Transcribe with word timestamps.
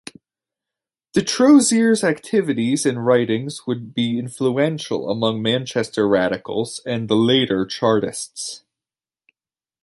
Detrosier's 1.15 2.03
activities 2.03 2.87
and 2.87 3.05
writings 3.05 3.67
would 3.67 3.93
be 3.93 4.17
influential 4.17 5.11
amongst 5.11 5.43
Manchester 5.43 6.07
Radicals 6.07 6.81
and 6.87 7.07
the 7.07 7.15
later 7.15 7.67
Chartists. 7.67 8.63